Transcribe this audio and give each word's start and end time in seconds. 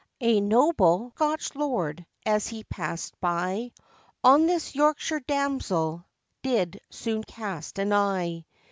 A 0.21 0.39
noble 0.41 1.11
Scotch 1.13 1.53
lord, 1.53 2.07
as 2.25 2.47
he 2.47 2.63
passed 2.63 3.13
by, 3.21 3.71
On 4.23 4.47
this 4.47 4.73
Yorkshire 4.73 5.19
damsel 5.19 6.05
did 6.41 6.81
soon 6.89 7.23
cast 7.23 7.77
an 7.77 7.93
eye. 7.93 8.45